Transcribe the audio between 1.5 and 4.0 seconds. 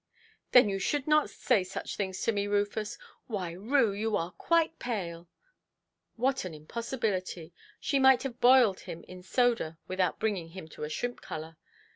such things to me, Rufus. Why, Rue,